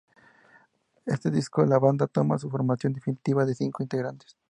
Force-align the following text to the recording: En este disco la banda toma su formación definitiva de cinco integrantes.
En 1.05 1.13
este 1.13 1.29
disco 1.29 1.63
la 1.63 1.77
banda 1.77 2.07
toma 2.07 2.39
su 2.39 2.49
formación 2.49 2.91
definitiva 2.91 3.45
de 3.45 3.53
cinco 3.53 3.83
integrantes. 3.83 4.35